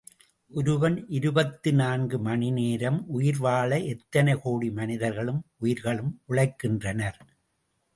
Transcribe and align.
ஒருவன் 0.51 0.95
இருபத்து 1.07 1.73
நான்கு 1.73 2.19
மணி 2.19 2.49
நேரம் 2.51 2.99
உயிர் 3.09 3.37
வாழ 3.37 3.79
எத்தனை 3.93 4.35
கோடி 4.41 4.71
மனிதர்களும் 4.71 5.41
உயிர்களும் 5.59 6.13
உழைக்கின்றனர். 6.29 7.19